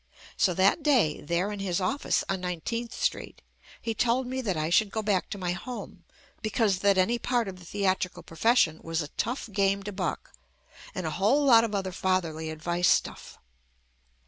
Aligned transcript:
So 0.35 0.55
that 0.55 0.81
day, 0.81 1.21
there 1.21 1.51
in 1.51 1.59
his 1.59 1.79
office 1.79 2.23
on 2.27 2.41
19th 2.41 2.91
Street, 2.93 3.43
he 3.79 3.93
told 3.93 4.25
me 4.25 4.41
that 4.41 4.57
I 4.57 4.71
should 4.71 4.89
go 4.89 5.03
back 5.03 5.29
to 5.29 5.37
my 5.37 5.51
home 5.51 6.05
because 6.41 6.79
that 6.79 6.97
any 6.97 7.19
part 7.19 7.47
of 7.47 7.59
the 7.59 7.65
theatrical 7.65 8.23
profession 8.23 8.79
was 8.81 9.03
a 9.03 9.09
tough 9.09 9.47
game 9.51 9.83
to 9.83 9.91
buck 9.91 10.31
and 10.95 11.05
a 11.05 11.11
whole 11.21 11.45
lot 11.45 11.63
of 11.63 11.75
other 11.75 11.91
fatherly 11.91 12.49
advice 12.49 12.87
stuff. 12.87 13.37